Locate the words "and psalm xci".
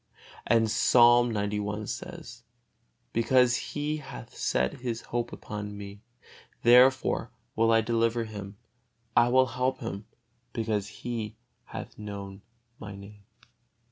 0.47-1.87